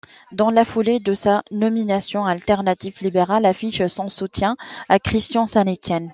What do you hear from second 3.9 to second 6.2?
soutien à Christian Saint-Étienne.